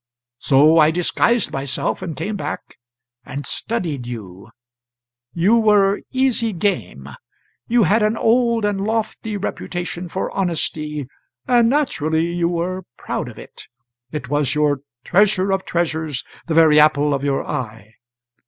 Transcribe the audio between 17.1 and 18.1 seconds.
of your eye.